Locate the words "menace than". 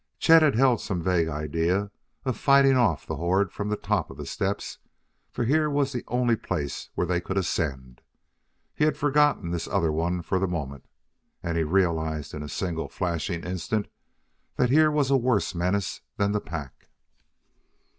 15.53-16.31